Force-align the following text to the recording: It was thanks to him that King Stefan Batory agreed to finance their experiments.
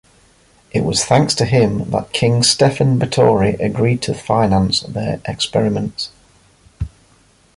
It 0.71 0.81
was 0.83 1.05
thanks 1.05 1.35
to 1.35 1.45
him 1.45 1.91
that 1.91 2.11
King 2.11 2.41
Stefan 2.41 2.97
Batory 2.97 3.59
agreed 3.63 4.01
to 4.01 4.15
finance 4.15 4.79
their 4.79 5.21
experiments. 5.25 6.09